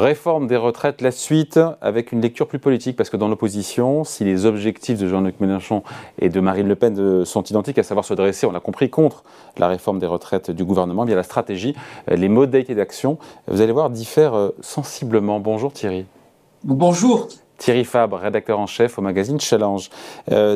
Réforme 0.00 0.46
des 0.46 0.56
retraites, 0.56 1.02
la 1.02 1.10
suite 1.10 1.60
avec 1.82 2.10
une 2.10 2.22
lecture 2.22 2.48
plus 2.48 2.58
politique, 2.58 2.96
parce 2.96 3.10
que 3.10 3.18
dans 3.18 3.28
l'opposition, 3.28 4.02
si 4.02 4.24
les 4.24 4.46
objectifs 4.46 4.98
de 4.98 5.06
Jean-Luc 5.06 5.38
Mélenchon 5.40 5.82
et 6.18 6.30
de 6.30 6.40
Marine 6.40 6.68
Le 6.68 6.74
Pen 6.74 6.98
euh, 6.98 7.26
sont 7.26 7.42
identiques, 7.42 7.76
à 7.76 7.82
savoir 7.82 8.06
se 8.06 8.14
dresser, 8.14 8.46
on 8.46 8.50
l'a 8.50 8.60
compris, 8.60 8.88
contre 8.88 9.24
la 9.58 9.68
réforme 9.68 9.98
des 9.98 10.06
retraites 10.06 10.50
du 10.50 10.64
gouvernement, 10.64 11.02
eh 11.02 11.08
bien 11.08 11.16
la 11.16 11.22
stratégie, 11.22 11.76
euh, 12.10 12.16
les 12.16 12.30
modalités 12.30 12.74
d'action, 12.74 13.18
vous 13.46 13.60
allez 13.60 13.72
voir, 13.72 13.90
diffèrent 13.90 14.32
euh, 14.34 14.56
sensiblement. 14.62 15.38
Bonjour 15.38 15.70
Thierry. 15.70 16.06
Bonjour. 16.64 17.28
Thierry 17.58 17.84
Fabre, 17.84 18.16
rédacteur 18.16 18.58
en 18.58 18.66
chef 18.66 18.98
au 18.98 19.02
magazine 19.02 19.38
Challenge. 19.38 19.90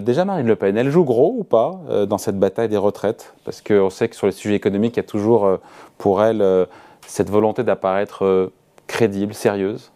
déjà, 0.01 0.25
Marine 0.25 0.47
Le 0.47 0.57
Pen, 0.57 0.75
elle 0.75 0.89
joue 0.89 1.05
gros 1.05 1.35
ou 1.37 1.45
pas 1.45 1.79
dans 2.09 2.17
cette 2.17 2.39
bataille 2.39 2.71
des 2.71 2.79
retraites? 2.79 3.35
Parce 3.45 3.61
qu'on 3.61 3.91
sait 3.91 4.09
que 4.09 4.17
sur 4.17 4.25
les 4.25 4.33
sujets 4.33 4.55
économiques, 4.55 4.95
il 4.97 5.01
y 5.01 5.05
a 5.05 5.07
toujours 5.07 5.59
pour 5.99 6.23
elle 6.23 6.67
cette 7.07 7.29
volonté 7.29 7.63
d'apparaître 7.63 8.51
crédible, 8.95 9.35
sérieuse? 9.35 9.91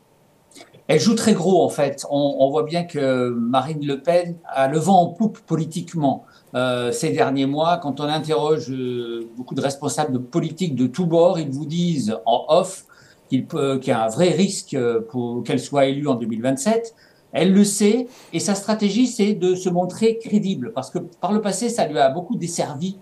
Elle 0.89 1.01
joue 1.01 1.15
très 1.15 1.35
gros 1.35 1.63
en 1.63 1.69
fait. 1.69 2.05
On, 2.11 2.51
voit 2.51 2.65
bien 2.65 2.85
que 2.85 3.29
Marine 3.29 3.87
Le 3.87 4.01
Pen 4.01 4.37
a 4.47 4.69
le 4.69 4.79
vent 4.79 5.03
en 5.03 5.07
poupe 5.09 5.39
politiquement 5.41 6.25
euh, 6.55 6.91
ces 6.93 7.11
derniers 7.11 7.47
mois. 7.47 7.77
Quand 7.77 8.01
on 8.01 8.05
interroge 8.05 8.71
euh, 8.71 9.29
beaucoup 9.37 9.55
de 9.55 9.61
responsables 9.61 10.13
de 10.13 10.19
politique 10.19 10.75
de 10.75 10.87
tous 10.87 11.07
bords, 11.07 11.39
ils 11.39 11.51
vous 11.51 11.67
disent 11.67 12.17
en 12.25 12.47
off 12.49 12.87
qu'il 13.29 13.47
y 13.87 13.91
a 13.91 14.05
un 14.05 14.09
vrai 14.09 14.31
risque 14.31 14.75
euh, 14.75 15.01
pour 15.09 15.45
qu'elle 15.45 15.61
soit 15.61 15.85
élue 15.87 16.09
en 16.09 16.15
2027. 16.15 16.95
Elle 17.33 17.53
le 17.53 17.65
sait 17.65 18.09
et 18.33 18.41
sa 18.41 18.55
stratégie 18.55 19.07
c'est 19.07 19.35
de 19.35 19.55
se 19.55 19.69
montrer 19.69 20.19
crédible 20.19 20.73
parce 20.73 20.91
que 20.91 20.99
par 20.99 21.33
le 21.33 21.43
passé 21.43 21.69
ça 21.69 21.87
lui 21.87 21.99
a 21.99 22.09
beaucoup 22.09 22.37
desservi. 22.37 22.97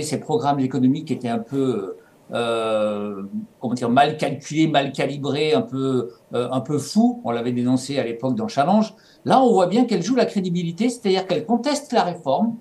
Ces 0.00 0.20
programmes 0.20 0.60
économiques 0.60 1.10
étaient 1.10 1.28
un 1.28 1.40
peu 1.40 1.96
euh, 2.32 3.24
comment 3.60 3.74
dire, 3.74 3.90
mal 3.90 4.16
calculé, 4.16 4.66
mal 4.66 4.92
calibré, 4.92 5.52
un 5.52 5.60
peu, 5.60 6.10
euh, 6.34 6.48
un 6.50 6.60
peu 6.60 6.78
fou. 6.78 7.20
On 7.24 7.30
l'avait 7.30 7.52
dénoncé 7.52 7.98
à 7.98 8.04
l'époque 8.04 8.34
dans 8.36 8.48
Challenge. 8.48 8.94
Là, 9.24 9.42
on 9.42 9.52
voit 9.52 9.66
bien 9.66 9.84
qu'elle 9.84 10.02
joue 10.02 10.14
la 10.14 10.24
crédibilité, 10.24 10.88
c'est-à-dire 10.88 11.26
qu'elle 11.26 11.44
conteste 11.44 11.92
la 11.92 12.04
réforme, 12.04 12.56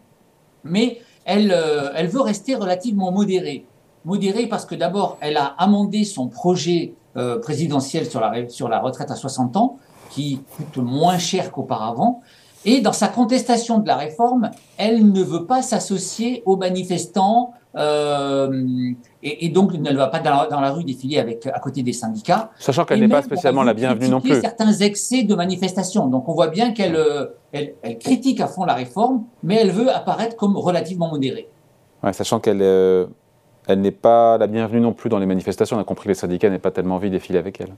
mais 0.64 1.00
elle, 1.24 1.54
euh, 1.54 1.90
elle 1.96 2.08
veut 2.08 2.22
rester 2.22 2.56
relativement 2.56 3.12
modérée. 3.12 3.66
Modérée 4.04 4.48
parce 4.48 4.66
que 4.66 4.76
d'abord, 4.76 5.18
elle 5.22 5.38
a 5.38 5.46
amendé 5.58 6.04
son 6.04 6.28
projet 6.28 6.94
présidentiel 7.42 8.06
sur 8.06 8.22
la, 8.22 8.48
sur 8.48 8.70
la 8.70 8.80
retraite 8.80 9.12
à 9.12 9.16
60 9.16 9.58
ans, 9.58 9.80
qui 10.12 10.40
coûte 10.56 10.78
moins 10.78 11.18
cher 11.18 11.52
qu'auparavant. 11.52 12.22
Et 12.66 12.82
dans 12.82 12.94
sa 12.94 13.08
contestation 13.08 13.80
de 13.80 13.88
la 13.88 13.98
réforme, 13.98 14.52
elle 14.78 15.12
ne 15.12 15.24
veut 15.24 15.46
pas 15.46 15.62
s'associer 15.62 16.44
aux 16.46 16.58
manifestants, 16.58 17.54
euh, 17.76 18.92
et, 19.24 19.46
et, 19.46 19.50
donc, 19.50 19.72
elle 19.74 19.82
ne 19.82 19.98
va 19.98 20.08
pas 20.08 20.20
dans 20.20 20.60
la, 20.60 20.72
rue 20.72 20.84
défiler 20.84 21.20
avec, 21.20 21.48
à 21.48 21.60
côté 21.60 21.84
des 21.84 21.94
syndicats. 21.94 22.52
Sachant 22.60 22.86
qu'elle 22.86 23.00
n'est 23.00 23.08
pas 23.08 23.22
spécialement 23.22 23.64
la 23.64 23.74
bienvenue 23.74 24.10
non 24.10 24.20
plus. 24.20 24.40
certains 24.42 24.74
excès 24.74 25.24
de 25.24 25.36
manifestation. 25.36 26.08
Donc, 26.08 26.28
on 26.28 26.34
voit 26.34 26.50
bien 26.50 26.74
qu'elle 26.74 26.96
euh, 26.96 27.28
elle, 27.52 27.76
elle, 27.82 27.98
critique 27.98 28.42
à 28.42 28.48
fond 28.48 28.66
la 28.66 28.74
réforme, 28.74 29.24
mais 29.44 29.56
elle 29.56 29.72
veut 29.72 29.90
apparaître 29.90 30.36
comme 30.36 30.58
relativement 30.58 31.10
modérée. 31.10 31.50
Ouais, 32.04 32.14
sachant 32.14 32.40
qu'elle 32.40 32.62
euh, 32.62 33.06
elle 33.68 33.82
n'est 33.82 33.92
pas 33.92 34.38
la 34.38 34.48
bienvenue 34.48 34.82
non 34.82 34.94
plus 34.94 35.10
dans 35.10 35.20
les 35.20 35.26
manifestations. 35.26 35.78
On 35.78 35.80
a 35.80 35.84
compris 35.84 36.06
que 36.06 36.10
les 36.10 36.16
syndicats 36.16 36.50
n'aient 36.50 36.60
pas 36.60 36.72
tellement 36.72 36.96
envie 36.96 37.10
de 37.10 37.16
défiler 37.16 37.40
avec 37.40 37.62
elle. 37.62 37.74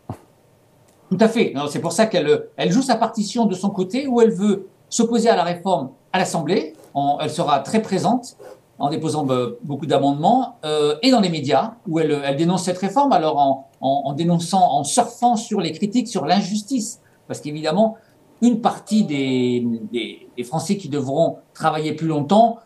Tout 1.10 1.18
à 1.20 1.28
fait. 1.28 1.54
C'est 1.70 1.82
pour 1.82 1.92
ça 1.92 2.08
qu'elle 2.08 2.48
elle 2.58 2.72
joue 2.72 2.82
sa 2.82 2.96
partition 2.96 3.46
de 3.46 3.54
son 3.54 3.70
côté, 3.70 4.08
où 4.08 4.22
elle 4.22 4.32
veut 4.32 4.68
s'opposer 4.94 5.28
à 5.28 5.36
la 5.36 5.44
réforme 5.44 5.90
à 6.12 6.20
l'Assemblée. 6.20 6.74
Elle 7.20 7.30
sera 7.32 7.60
très 7.60 7.82
présente 7.82 8.38
en 8.78 8.90
déposant 8.90 9.28
euh, 9.30 9.58
beaucoup 9.64 9.86
d'amendements, 9.86 10.58
euh, 10.66 10.96
et 11.02 11.10
dans 11.12 11.20
les 11.20 11.30
médias, 11.30 11.76
où 11.88 12.00
elle, 12.00 12.36
dénonce 12.36 12.64
cette 12.64 12.78
réforme, 12.78 13.12
alors 13.12 13.66
en, 13.80 14.14
dénonçant, 14.14 14.62
en 14.62 14.84
surfant 14.84 15.36
sur 15.36 15.62
les 15.62 15.72
critiques 15.72 16.08
sur 16.08 16.26
l'injustice. 16.26 17.00
Parce 17.28 17.40
qu'évidemment, 17.40 17.98
une 18.42 18.62
partie 18.62 19.04
des, 19.04 20.28
Français 20.44 20.78
qui 20.78 20.90
devront 20.90 21.38
travailler 21.54 21.94
plus 21.94 22.08
longtemps 22.08 22.58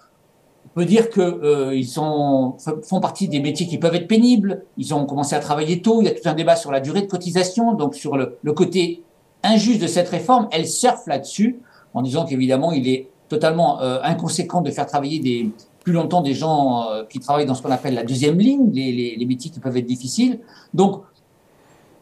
peut 0.74 0.86
dire 0.86 1.10
qu'ils 1.10 1.24
euh, 1.24 1.82
font 1.88 3.00
partie 3.00 3.28
des 3.28 3.40
métiers 3.40 3.68
qui 3.68 3.78
peuvent 3.78 3.96
être 3.96 4.08
pénibles, 4.08 4.64
ils 4.78 4.94
ont 4.94 5.06
commencé 5.06 5.36
à 5.36 5.40
travailler 5.40 5.82
tôt, 5.82 6.02
il 6.02 6.06
y 6.06 6.08
a 6.08 6.12
tout 6.12 6.28
un 6.28 6.34
débat 6.34 6.56
sur 6.56 6.72
la 6.72 6.80
durée 6.80 7.02
de 7.02 7.08
cotisation, 7.08 7.74
donc 7.74 7.96
sur 7.96 8.18
le, 8.18 8.38
le 8.42 8.54
côté 8.54 9.04
injuste 9.44 9.82
de 9.82 9.88
cette 9.88 10.10
réforme, 10.10 10.48
elle 10.52 10.68
surfe 10.68 11.06
là-dessus, 11.08 11.62
en 11.98 12.02
disant 12.04 12.26
qu'évidemment, 12.26 12.72
il 12.72 12.88
est 12.88 13.10
totalement 13.28 13.82
euh, 13.82 14.00
inconséquent 14.04 14.62
de 14.62 14.70
faire 14.70 14.86
travailler 14.86 15.52
plus 15.84 15.94
longtemps 15.94 16.22
des 16.22 16.34
gens 16.34 16.90
euh, 16.92 17.04
qui 17.10 17.20
travaillent 17.20 17.46
dans 17.48 17.56
ce 17.56 17.64
qu'on 17.64 17.72
appelle 17.72 17.96
la 17.96 18.04
deuxième 18.04 18.38
ligne, 18.38 18.70
les, 18.72 19.16
les, 19.18 19.26
métiers 19.26 19.50
qui 19.50 19.60
peuvent 19.60 19.76
être 19.76 19.86
difficiles. 19.86 20.40
Donc, 20.74 21.02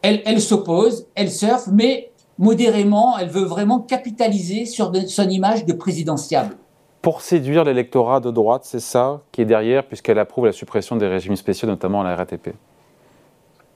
elle, 0.02 0.22
elle 0.26 0.40
s'oppose, 0.40 1.06
elle 1.14 1.30
surfe, 1.30 1.68
mais 1.72 2.10
modérément, 2.38 3.16
elle 3.18 3.28
veut 3.28 3.44
vraiment 3.44 3.80
capitaliser 3.80 4.66
sur 4.66 4.92
son 5.08 5.28
image 5.28 5.64
de 5.64 5.72
présidentiable. 5.72 6.56
Pour 7.00 7.22
séduire 7.22 7.64
l'électorat 7.64 8.20
de 8.20 8.30
droite, 8.30 8.62
c'est 8.64 8.80
ça 8.80 9.22
qui 9.32 9.40
est 9.40 9.46
derrière, 9.46 9.86
puisqu'elle 9.86 10.18
approuve 10.18 10.46
la 10.46 10.52
suppression 10.52 10.96
des 10.96 11.06
régimes 11.06 11.36
spéciaux, 11.36 11.68
notamment 11.68 12.02
à 12.02 12.04
la 12.04 12.16
RATP. 12.16 12.50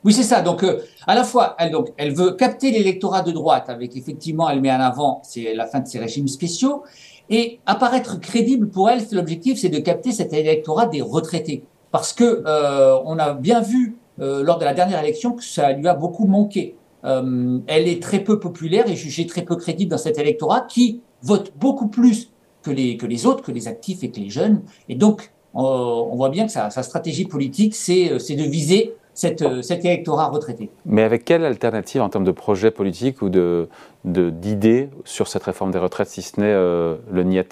Oui, 0.04 0.12
c'est 0.12 0.22
ça. 0.22 0.40
Donc, 0.40 0.62
euh, 0.64 0.80
à 1.06 1.14
la 1.14 1.24
fois, 1.24 1.56
elle, 1.58 1.72
donc, 1.72 1.88
elle 1.96 2.14
veut 2.14 2.32
capter 2.32 2.70
l'électorat 2.70 3.22
de 3.22 3.32
droite 3.32 3.66
avec, 3.68 3.96
effectivement, 3.96 4.48
elle 4.48 4.60
met 4.60 4.72
en 4.72 4.80
avant 4.80 5.20
c'est 5.24 5.54
la 5.54 5.66
fin 5.66 5.80
de 5.80 5.86
ces 5.86 5.98
régimes 5.98 6.28
spéciaux, 6.28 6.84
et 7.30 7.60
apparaître 7.64 8.18
crédible 8.18 8.68
pour 8.68 8.90
elle, 8.90 9.02
l'objectif, 9.12 9.58
c'est 9.58 9.68
de 9.68 9.78
capter 9.78 10.10
cet 10.10 10.32
électorat 10.32 10.86
des 10.86 11.00
retraités. 11.00 11.62
Parce 11.92 12.12
que 12.12 12.42
euh, 12.44 12.98
on 13.04 13.18
a 13.18 13.34
bien 13.34 13.60
vu 13.60 13.96
euh, 14.20 14.42
lors 14.42 14.58
de 14.58 14.64
la 14.64 14.74
dernière 14.74 15.02
élection 15.02 15.32
que 15.32 15.44
ça 15.44 15.72
lui 15.72 15.86
a 15.86 15.94
beaucoup 15.94 16.26
manqué. 16.26 16.74
Euh, 17.04 17.58
elle 17.68 17.88
est 17.88 18.02
très 18.02 18.18
peu 18.18 18.40
populaire 18.40 18.88
et 18.88 18.96
jugée 18.96 19.26
très 19.26 19.42
peu 19.42 19.56
crédible 19.56 19.90
dans 19.90 19.98
cet 19.98 20.18
électorat 20.18 20.62
qui 20.62 21.00
vote 21.22 21.52
beaucoup 21.56 21.88
plus 21.88 22.30
que 22.62 22.70
les, 22.70 22.96
que 22.96 23.06
les 23.06 23.26
autres, 23.26 23.42
que 23.42 23.52
les 23.52 23.68
actifs 23.68 24.02
et 24.02 24.10
que 24.10 24.18
les 24.20 24.28
jeunes. 24.28 24.62
Et 24.88 24.96
donc, 24.96 25.32
on 25.54 26.14
voit 26.14 26.28
bien 26.28 26.46
que 26.46 26.52
sa, 26.52 26.70
sa 26.70 26.82
stratégie 26.82 27.24
politique, 27.24 27.74
c'est 27.74 28.08
de 28.08 28.42
viser 28.42 28.94
euh, 29.24 29.62
cet 29.62 29.84
électorat 29.84 30.28
retraité. 30.28 30.70
Mais 30.86 31.02
avec 31.02 31.24
quelle 31.24 31.44
alternative 31.44 32.02
en 32.02 32.08
termes 32.08 32.24
de 32.24 32.30
projet 32.30 32.70
politique 32.70 33.22
ou 33.22 33.28
d'idées 33.28 33.66
de, 34.04 34.30
d'idées 34.30 34.90
sur 35.04 35.28
cette 35.28 35.42
réforme 35.42 35.72
des 35.72 35.78
retraites, 35.78 36.08
si 36.08 36.22
ce 36.22 36.40
n'est 36.40 36.46
euh, 36.46 36.96
le 37.10 37.22
NIET? 37.24 37.48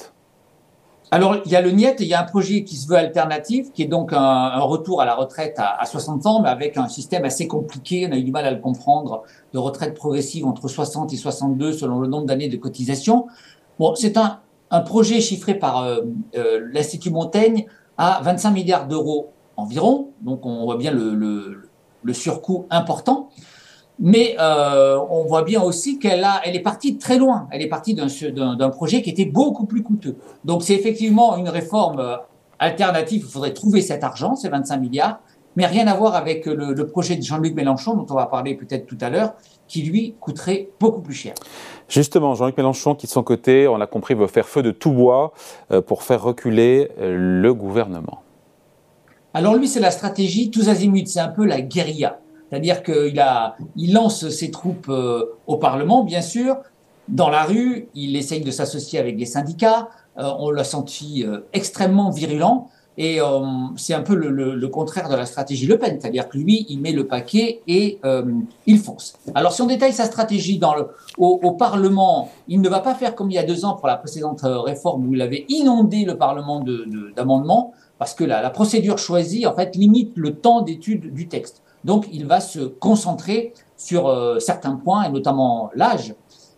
Alors, 1.11 1.37
il 1.47 1.51
y 1.51 1.57
a 1.57 1.63
le 1.63 1.71
NIET 1.71 1.97
et 2.01 2.03
il 2.03 2.09
y 2.09 2.15
a 2.15 2.21
un 2.21 2.25
projet 2.25 2.65
qui 2.65 2.77
se 2.77 2.87
veut 2.87 2.97
alternatif, 2.97 3.73
qui 3.73 3.83
est 3.83 3.87
donc 3.87 4.13
un, 4.13 4.61
retour 4.61 5.01
à 5.01 5.07
la 5.07 5.15
retraite 5.15 5.57
à, 5.59 5.85
60 5.85 6.27
ans, 6.27 6.43
mais 6.43 6.51
avec 6.51 6.77
un 6.77 6.87
système 6.87 7.25
assez 7.25 7.49
compliqué, 7.49 8.07
on 8.09 8.13
a 8.13 8.17
eu 8.17 8.23
du 8.23 8.31
mal 8.31 8.45
à 8.45 8.51
le 8.51 8.61
comprendre, 8.61 9.23
de 9.55 9.59
retraite 9.59 9.95
progressive 9.95 10.47
entre 10.47 10.69
60 10.69 11.13
et 11.13 11.17
62 11.17 11.73
selon 11.73 12.01
le 12.01 12.09
nombre 12.09 12.27
d'années 12.27 12.49
de 12.49 12.59
cotisation. 12.59 13.27
Bon, 13.79 13.95
c'est 13.95 14.19
un, 14.19 14.41
un, 14.71 14.81
projet 14.81 15.21
chiffré 15.21 15.55
par 15.55 15.83
euh, 15.83 16.03
l'Institut 16.73 17.11
Montaigne 17.11 17.67
à 17.97 18.21
25 18.23 18.51
milliards 18.51 18.87
d'euros 18.87 19.33
environ, 19.59 20.13
donc 20.23 20.47
on 20.47 20.65
voit 20.65 20.77
bien 20.77 20.93
le, 20.93 21.63
surcoût 22.13 22.67
important. 22.71 23.29
Mais 24.01 24.37
euh, 24.39 24.97
on 25.11 25.25
voit 25.25 25.43
bien 25.43 25.61
aussi 25.61 25.99
qu'elle 25.99 26.25
elle 26.45 26.55
est 26.55 26.63
partie 26.63 26.93
de 26.93 26.99
très 27.01 27.19
loin. 27.19 27.49
Elle 27.51 27.61
est 27.61 27.69
partie 27.69 27.95
d'un 27.95 28.71
projet 28.71 29.03
qui 29.03 29.11
était 29.11 29.27
beaucoup 29.27 29.67
plus 29.67 29.83
coûteux. 29.83 30.17
Donc 30.45 30.63
c'est 30.63 30.75
effectivement 30.75 31.37
une 31.37 31.49
réforme 31.49 31.99
euh, 31.99 32.17
alternative. 32.61 33.23
Il 33.27 33.31
faudrait 33.31 33.53
trouver 33.53 33.83
cet 33.83 34.05
argent, 34.05 34.37
ces 34.37 34.49
25 34.49 34.79
milliards, 34.79 35.19
mais 35.57 35.67
rien 35.67 35.89
à 35.89 35.95
voir 35.95 36.15
avec 36.15 36.47
le, 36.47 36.73
le 36.73 36.87
projet 36.87 37.17
de 37.17 37.23
Jean-Luc 37.23 37.57
Mélenchon, 37.57 37.95
dont 37.95 38.07
on 38.09 38.15
va 38.15 38.27
parler 38.27 38.55
peut-être 38.55 38.87
tout 38.87 38.99
à 39.01 39.11
l'heure, 39.11 39.35
qui 39.67 39.83
lui 39.83 40.15
coûterait 40.21 40.71
beaucoup 40.79 41.03
plus 41.03 41.15
cher. 41.15 41.35
Justement, 41.89 42.35
Jean-Luc 42.35 42.57
Mélenchon, 42.57 42.95
qui 42.95 43.07
de 43.07 43.11
son 43.11 43.25
côté, 43.25 43.67
on 43.67 43.77
l'a 43.77 43.89
compris, 43.89 44.15
veut 44.15 44.29
faire 44.29 44.47
feu 44.47 44.63
de 44.63 44.71
tout 44.71 44.93
bois 44.93 45.33
euh, 45.73 45.83
pour 45.83 46.05
faire 46.05 46.23
reculer 46.23 46.91
le 47.01 47.53
gouvernement. 47.53 48.23
Alors 49.35 49.57
lui, 49.57 49.69
c'est 49.69 49.81
la 49.81 49.91
stratégie 49.91 50.51
tous 50.51 50.69
azimuts, 50.69 51.07
c'est 51.07 51.21
un 51.21 51.29
peu 51.29 51.45
la 51.45 51.61
guérilla. 51.61 52.19
C'est-à-dire 52.49 52.83
qu'il 52.83 53.25
il 53.77 53.93
lance 53.93 54.29
ses 54.31 54.51
troupes 54.51 54.89
euh, 54.89 55.37
au 55.47 55.59
Parlement, 55.59 56.03
bien 56.03 56.23
sûr, 56.23 56.57
dans 57.09 57.29
la 57.29 57.45
rue, 57.45 57.89
il 57.95 58.17
essaye 58.17 58.41
de 58.41 58.51
s'associer 58.51 58.99
avec 58.99 59.19
les 59.19 59.27
syndicats, 59.27 59.89
euh, 60.19 60.31
on 60.39 60.51
l'a 60.51 60.65
senti 60.65 61.25
euh, 61.25 61.41
extrêmement 61.53 62.11
virulent, 62.11 62.69
et 63.01 63.21
c'est 63.77 63.95
un 63.95 64.01
peu 64.01 64.17
le, 64.17 64.67
contraire 64.67 65.09
de 65.09 65.15
la 65.15 65.25
stratégie 65.25 65.69
Le 65.69 65.79
Pen, 65.79 65.99
c'est-à-dire 66.01 66.29
que 66.29 66.37
lui, 66.37 66.67
il 66.69 66.81
met 66.81 66.91
le 66.91 67.07
paquet 67.07 67.61
et 67.69 68.01
il 68.67 68.79
fonce. 68.81 69.15
Alors 69.37 69.53
si 69.53 69.63
on 69.63 69.67
détaille 69.67 69.93
sa 69.93 70.05
stratégie 70.05 70.61
au, 71.17 71.53
Parlement, 71.53 72.29
il 72.49 72.61
ne 72.61 72.69
va 72.69 72.81
pas 72.81 72.97
faire 72.97 73.15
comme 73.15 73.31
il 73.31 73.35
y 73.35 73.39
a 73.39 73.45
deux 73.45 73.65
ans 73.65 73.75
pour 73.75 73.87
la 73.87 73.99
précédente 73.99 74.41
réforme 74.43 75.07
où 75.07 75.15
il 75.15 75.23
avait 75.23 75.47
inondé 75.49 76.05
le 76.05 76.19
Parlement 76.19 76.65
d'amendements, 77.15 77.73
parce 77.99 78.15
que 78.15 78.25
la, 78.25 78.43
la, 78.43 78.51
procédure 78.51 78.99
choisie, 78.99 79.47
en 79.47 79.55
fait, 79.55 79.75
limite 79.77 80.13
le 80.17 80.37
temps 80.37 80.63
d'étude 80.63 81.13
du 81.13 81.29
texte. 81.29 81.63
Donc, 81.85 82.07
il 82.13 82.27
va 82.27 82.41
se 82.41 82.61
concentrer 82.61 83.55
sur 83.77 84.09
euh, 84.09 84.39
certains 84.41 84.77
points, 84.77 85.05
et 85.05 85.11
notamment 85.11 85.71
l'âge. 85.75 86.15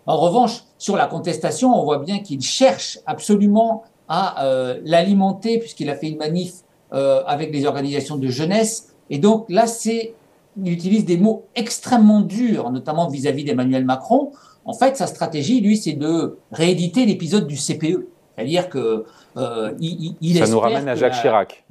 En 0.07 0.17
revanche, 0.17 0.65
sur 0.79 0.97
la 0.97 1.07
contestation, 1.07 1.79
on 1.79 1.85
voit 1.85 1.99
bien 1.99 2.21
qu'il 2.21 2.41
cherche 2.41 2.99
absolument 3.07 3.85
à 4.09 4.45
euh, 4.45 4.81
l'alimenter, 4.85 5.59
puisqu'il 5.59 5.89
a 5.91 5.95
fait 5.95 6.09
une 6.09 6.19
manif 6.19 6.55
euh, 6.93 7.23
avec 7.27 7.53
des 7.53 7.67
organisations 7.67 8.17
de 8.17 8.29
jeunesse. 8.29 8.95
Et 9.11 9.19
donc 9.19 9.47
là, 9.49 9.67
c'est 9.67 10.15
il 10.63 10.73
utilise 10.73 11.05
des 11.05 11.17
mots 11.17 11.45
extrêmement 11.55 12.21
durs, 12.21 12.71
notamment 12.71 13.09
vis-à-vis 13.09 13.45
d'Emmanuel 13.45 13.85
Macron. 13.85 14.33
En 14.65 14.73
fait, 14.73 14.97
sa 14.97 15.07
stratégie, 15.07 15.61
lui, 15.61 15.77
c'est 15.77 15.93
de 15.93 16.39
rééditer 16.51 17.07
l'épisode 17.07 17.47
du 17.47 17.57
CPE. 17.57 18.09
C'est-à-dire 18.41 18.69
que 18.69 19.05
euh, 19.37 19.73
il, 19.81 20.39
Ça 20.39 20.51
nous 20.51 20.61
ramène 20.61 20.89
à 20.89 20.95
Jacques 20.95 21.21
Chirac. 21.21 21.65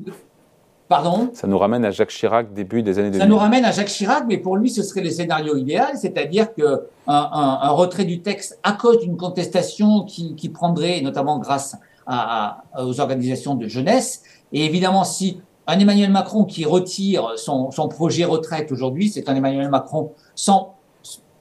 Pardon? 0.88 1.30
Ça 1.34 1.48
nous 1.48 1.58
ramène 1.58 1.86
à 1.86 1.92
Jacques 1.92 2.10
Chirac 2.10 2.54
début 2.54 2.82
des 2.82 2.98
années 2.98 3.10
2000. 3.10 3.22
Ça 3.22 3.28
nous 3.28 3.38
ramène 3.38 3.66
à 3.66 3.72
Jacques 3.72 3.90
Chirac, 3.90 4.26
mais 4.28 4.38
pour 4.38 4.58
lui, 4.58 4.70
ce 4.70 4.82
serait 4.82 5.02
le 5.02 5.10
scénario 5.10 5.56
idéal, 5.56 5.92
c'est-à-dire 5.96 6.54
que 6.54 6.88
un, 7.08 7.70
retrait 7.70 8.06
du 8.06 8.22
texte 8.22 8.60
à 8.64 8.74
cause 8.74 9.00
d'une 9.00 9.18
contestation 9.18 10.04
qui, 10.04 10.50
prendrait, 10.50 11.02
notamment 11.02 11.38
grâce 11.38 11.76
aux 12.78 13.00
organisations 13.00 13.54
de 13.54 13.68
jeunesse, 13.68 14.24
et 14.52 14.66
évidemment, 14.66 15.04
si 15.04 15.42
un 15.68 15.78
Emmanuel 15.78 16.12
Macron 16.12 16.46
qui 16.46 16.66
retire 16.66 17.34
son, 17.38 17.70
projet 17.90 18.26
retraite 18.26 18.72
aujourd'hui, 18.72 19.10
c'est 19.10 19.30
un 19.30 19.36
Emmanuel 19.36 19.70
Macron 19.70 20.14
sans, 20.34 20.76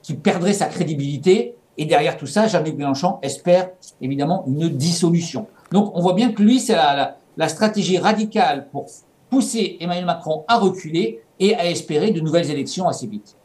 qui 0.03 0.15
perdrait 0.15 0.53
sa 0.53 0.67
crédibilité. 0.67 1.55
Et 1.79 1.87
derrière 1.87 2.17
tout 2.17 2.27
ça, 2.27 2.49
Jean-Luc 2.49 2.77
Mélenchon 2.77 3.19
espère 3.23 3.71
évidemment 4.03 4.45
une 4.49 4.69
dissolution. 4.69 5.47
Donc 5.71 5.93
on 5.95 6.01
voit 6.01 6.15
bien 6.15 6.33
que 6.33 6.43
lui, 6.43 6.59
c'est 6.59 6.75
la, 6.75 7.17
stratégie 7.49 7.99
radicale 7.99 8.67
pour 8.73 8.87
pousser 9.31 9.77
Emmanuel 9.81 10.05
Macron 10.05 10.45
à 10.49 10.59
reculer 10.59 11.21
et 11.39 11.55
à 11.55 11.71
espérer 11.71 12.11
de 12.11 12.21
nouvelles 12.21 12.51
élections 12.51 12.89
assez 12.89 13.07
vite. 13.07 13.37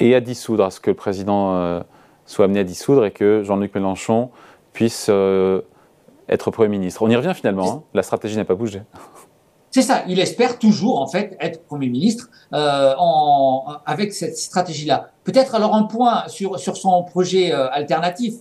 Et 0.00 0.14
à 0.14 0.20
dissoudre, 0.20 0.64
à 0.64 0.70
ce 0.70 0.80
que 0.80 0.90
le 0.90 0.96
président 0.96 1.54
euh, 1.54 1.80
soit 2.24 2.46
amené 2.46 2.60
à 2.60 2.64
dissoudre 2.64 3.04
et 3.04 3.10
que 3.10 3.42
Jean-Luc 3.42 3.74
Mélenchon 3.74 4.30
puisse 4.72 5.08
euh, 5.10 5.60
être 6.30 6.50
Premier 6.50 6.70
ministre. 6.70 7.02
On 7.02 7.10
y 7.10 7.16
revient 7.16 7.34
finalement, 7.34 7.70
hein. 7.70 7.82
la 7.92 8.02
stratégie 8.02 8.36
n'a 8.36 8.46
pas 8.46 8.54
bougé. 8.54 8.80
C'est 9.76 9.82
ça, 9.82 10.04
il 10.08 10.18
espère 10.20 10.58
toujours 10.58 11.02
en 11.02 11.06
fait 11.06 11.36
être 11.38 11.62
Premier 11.66 11.90
ministre 11.90 12.30
euh, 12.54 12.94
en, 12.96 13.74
avec 13.84 14.14
cette 14.14 14.38
stratégie-là. 14.38 15.10
Peut-être 15.22 15.54
alors 15.54 15.74
un 15.74 15.82
point 15.82 16.26
sur, 16.28 16.58
sur 16.58 16.78
son 16.78 17.02
projet 17.02 17.52
euh, 17.52 17.68
alternatif. 17.70 18.36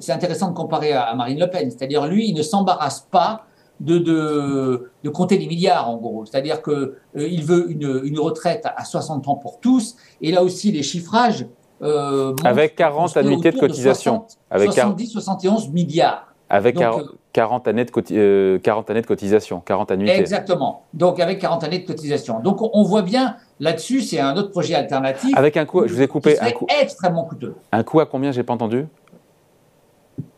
C'est 0.00 0.10
intéressant 0.10 0.48
de 0.48 0.52
comparer 0.56 0.90
à, 0.92 1.14
Marine 1.14 1.38
Le 1.38 1.48
Pen, 1.48 1.70
c'est-à-dire 1.70 2.08
lui, 2.08 2.28
il 2.28 2.34
ne 2.34 2.42
s'embarrasse 2.42 3.06
pas 3.08 3.44
de, 3.78 3.98
de, 3.98 4.90
de, 5.04 5.10
compter 5.10 5.38
les 5.38 5.46
milliards 5.46 5.88
en 5.88 5.96
gros. 5.96 6.26
C'est-à-dire 6.26 6.60
que 6.60 6.72
euh, 6.72 6.96
il 7.14 7.44
veut 7.44 7.70
une, 7.70 8.00
une, 8.02 8.18
retraite 8.18 8.66
à 8.76 8.84
60 8.84 9.28
ans 9.28 9.36
pour 9.36 9.60
tous. 9.60 9.94
Et 10.20 10.32
là 10.32 10.42
aussi, 10.42 10.72
les 10.72 10.82
chiffrages. 10.82 11.46
Euh, 11.82 12.34
avec 12.42 12.74
40 12.74 13.16
annuités 13.16 13.52
de 13.52 13.60
cotisation. 13.60 14.26
avec 14.50 14.72
70, 14.72 15.12
71 15.12 15.68
milliards. 15.68 16.34
Avec 16.48 16.78
40, 16.78 17.04
années 17.38 17.84
de 17.84 18.60
40 18.62 18.90
années 18.90 19.02
de 19.02 19.06
cotisation, 19.06 19.60
40 19.60 19.90
annuités. 19.92 20.18
Exactement. 20.18 20.84
Donc 20.94 21.20
avec 21.20 21.38
40 21.38 21.64
années 21.64 21.78
de 21.78 21.86
cotisation. 21.86 22.40
Donc 22.40 22.58
on 22.60 22.82
voit 22.82 23.02
bien 23.02 23.36
là-dessus, 23.60 24.00
c'est 24.00 24.20
un 24.20 24.36
autre 24.36 24.50
projet 24.50 24.74
alternatif. 24.74 25.36
Avec 25.36 25.56
un 25.56 25.64
coût, 25.64 25.86
je 25.86 25.94
vous 25.94 26.02
ai 26.02 26.08
coupé. 26.08 26.38
un 26.40 26.50
coût 26.50 26.66
extrêmement 26.80 27.24
coûteux. 27.24 27.54
Un 27.72 27.82
coût 27.82 28.00
à 28.00 28.06
combien 28.06 28.32
J'ai 28.32 28.42
pas 28.42 28.54
entendu? 28.54 28.86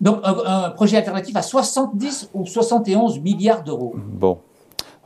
Donc 0.01 0.21
un, 0.25 0.71
projet 0.71 0.97
alternatif 0.97 1.35
à 1.37 1.43
70 1.43 2.31
ou 2.35 2.47
71 2.47 3.21
milliards 3.21 3.63
d'euros. 3.63 3.95
Bon, 3.97 4.39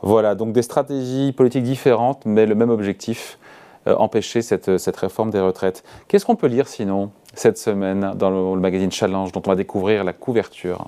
voilà. 0.01 0.35
Donc 0.35 0.53
des 0.53 0.61
stratégies 0.61 1.31
politiques 1.31 1.63
différentes, 1.63 2.25
mais 2.25 2.45
le 2.45 2.55
même 2.55 2.69
objectif 2.69 3.39
euh, 3.87 3.95
empêcher 3.95 4.41
cette, 4.41 4.77
cette 4.77 4.97
réforme 4.97 5.31
des 5.31 5.39
retraites. 5.39 5.83
Qu'est-ce 6.07 6.25
qu'on 6.25 6.35
peut 6.35 6.47
lire 6.47 6.67
sinon 6.67 7.11
cette 7.33 7.57
semaine 7.57 8.13
dans 8.15 8.55
le, 8.55 8.59
magazine 8.59 8.91
Challenge 8.91 9.31
dont 9.31 9.41
on 9.45 9.49
va 9.49 9.55
découvrir 9.55 10.03
la 10.03 10.13
couverture? 10.13 10.85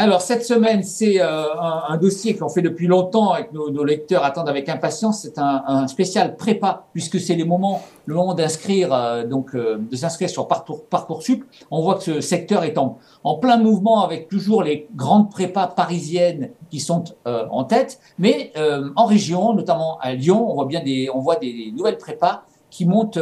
Alors, 0.00 0.20
cette 0.20 0.44
semaine, 0.44 0.84
c'est 0.84 1.20
euh, 1.20 1.42
un, 1.60 1.96
dossier 1.96 2.36
qu'on 2.36 2.48
fait 2.48 2.62
depuis 2.62 2.86
longtemps 2.86 3.34
et 3.34 3.48
que 3.48 3.52
nos, 3.52 3.82
lecteurs 3.82 4.22
attendent 4.22 4.48
avec 4.48 4.68
impatience. 4.68 5.22
C'est 5.22 5.38
un, 5.38 5.88
spécial 5.88 6.36
prépa, 6.36 6.84
puisque 6.92 7.18
c'est 7.18 7.34
le 7.34 7.44
moment, 7.44 7.82
le 8.06 8.14
moment 8.14 8.34
d'inscrire, 8.34 8.94
euh, 8.94 9.24
donc 9.24 9.56
de 9.56 9.96
s'inscrire 9.96 10.30
sur 10.30 10.46
Parcours, 10.46 10.84
Parcoursup. 10.84 11.44
On 11.72 11.82
voit 11.82 11.96
que 11.96 12.04
ce 12.04 12.20
secteur 12.20 12.62
est 12.62 12.78
en, 12.78 12.98
plein 13.40 13.56
mouvement 13.56 14.04
avec 14.04 14.28
toujours 14.28 14.62
les 14.62 14.88
grandes 14.94 15.32
prépas 15.32 15.66
parisiennes 15.66 16.50
qui 16.70 16.78
sont 16.78 17.02
en 17.24 17.64
tête, 17.64 17.98
mais 18.18 18.52
en 18.96 19.04
région, 19.04 19.52
notamment 19.52 19.98
à 20.00 20.14
Lyon, 20.14 20.48
on 20.48 20.54
voit 20.54 20.66
bien 20.66 20.82
des, 20.82 21.10
on 21.12 21.18
voit 21.18 21.36
des 21.36 21.72
nouvelles 21.76 21.98
prépas 21.98 22.44
qui 22.70 22.86
montent, 22.86 23.18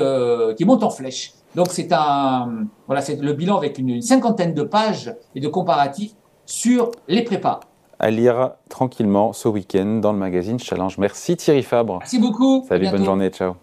qui 0.56 0.64
montent 0.64 0.84
en 0.84 0.90
flèche. 0.90 1.32
Donc 1.54 1.68
c'est 1.70 1.90
un 1.92 2.66
voilà, 2.86 3.00
c'est 3.00 3.20
le 3.20 3.32
bilan 3.32 3.56
avec 3.56 3.78
une, 3.78 4.02
cinquantaine 4.02 4.52
de 4.52 4.62
pages 4.62 5.14
et 5.34 5.40
de 5.40 5.48
comparatifs 5.48 6.12
sur 6.46 6.92
les 7.08 7.22
prépas. 7.22 7.60
À 7.98 8.10
lire 8.10 8.52
tranquillement 8.68 9.32
ce 9.32 9.48
week-end 9.48 10.00
dans 10.00 10.12
le 10.12 10.18
magazine 10.18 10.58
Challenge. 10.58 10.96
Merci 10.98 11.36
Thierry 11.36 11.62
Fabre. 11.62 11.98
Merci 11.98 12.18
beaucoup. 12.18 12.64
Salut, 12.68 12.88
bonne 12.90 13.04
journée, 13.04 13.30
ciao. 13.30 13.54